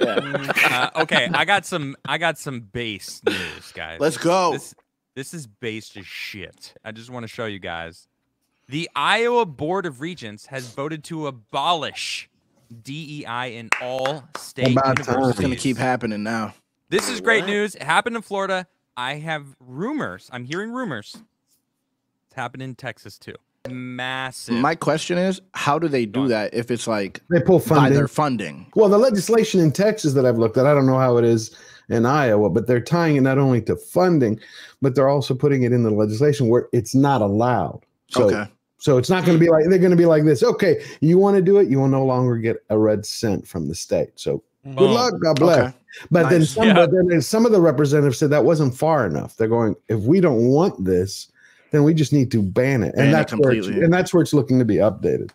[0.70, 1.96] Uh, okay, I got some.
[2.04, 3.98] I got some base news, guys.
[4.00, 4.52] Let's go.
[4.52, 4.74] This,
[5.14, 6.74] this is based as shit.
[6.84, 8.06] I just want to show you guys.
[8.68, 12.28] The Iowa Board of Regents has voted to abolish
[12.82, 15.30] DEI in all state About universities.
[15.30, 16.54] It's gonna keep happening now.
[16.90, 17.50] This is great What?
[17.50, 17.74] news.
[17.74, 18.66] It happened in Florida.
[18.96, 20.28] I have rumors.
[20.32, 21.16] I'm hearing rumors.
[22.26, 23.34] It's happened in Texas too.
[23.72, 24.56] Massive.
[24.56, 27.94] My question is, how do they do that if it's like They pull by funding.
[27.94, 28.66] their funding?
[28.74, 31.54] Well, the legislation in Texas that I've looked at, I don't know how it is
[31.88, 34.38] in Iowa, but they're tying it not only to funding,
[34.82, 37.80] but they're also putting it in the legislation where it's not allowed.
[38.08, 38.50] So, okay.
[38.78, 40.42] so it's not going to be like they're going to be like this.
[40.42, 43.68] Okay, you want to do it, you will no longer get a red cent from
[43.68, 44.10] the state.
[44.16, 44.92] So good Boom.
[44.92, 45.58] luck, God bless.
[45.68, 45.76] Okay.
[46.10, 46.74] But then some, Yeah.
[46.74, 49.36] but then some of the representatives said that wasn't far enough.
[49.36, 51.30] They're going, if we don't want this,
[51.70, 54.12] then we just need to ban it, Ban and it that's where it's, and that's
[54.12, 55.30] where it's looking to be updated.